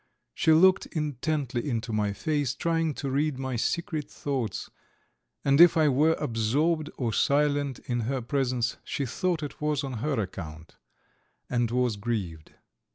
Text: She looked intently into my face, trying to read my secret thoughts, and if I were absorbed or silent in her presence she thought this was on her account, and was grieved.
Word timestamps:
She 0.33 0.51
looked 0.51 0.87
intently 0.87 1.69
into 1.69 1.93
my 1.93 2.11
face, 2.11 2.55
trying 2.55 2.95
to 2.95 3.11
read 3.11 3.37
my 3.37 3.55
secret 3.55 4.09
thoughts, 4.09 4.71
and 5.45 5.61
if 5.61 5.77
I 5.77 5.89
were 5.89 6.15
absorbed 6.17 6.89
or 6.97 7.13
silent 7.13 7.77
in 7.85 7.99
her 8.09 8.19
presence 8.23 8.77
she 8.83 9.05
thought 9.05 9.41
this 9.41 9.61
was 9.61 9.83
on 9.83 9.97
her 9.99 10.19
account, 10.19 10.75
and 11.51 11.69
was 11.69 11.97
grieved. 11.97 12.55